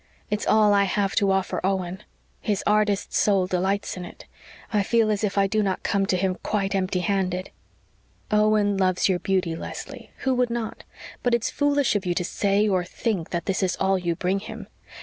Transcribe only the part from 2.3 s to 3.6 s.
his artist soul